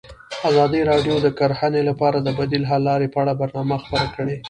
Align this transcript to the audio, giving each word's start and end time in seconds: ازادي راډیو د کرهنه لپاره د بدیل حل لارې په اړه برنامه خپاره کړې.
ازادي 0.49 0.81
راډیو 0.91 1.15
د 1.21 1.27
کرهنه 1.39 1.81
لپاره 1.89 2.17
د 2.21 2.29
بدیل 2.37 2.63
حل 2.69 2.81
لارې 2.89 3.07
په 3.13 3.17
اړه 3.23 3.33
برنامه 3.41 3.75
خپاره 3.83 4.07
کړې. 4.15 4.35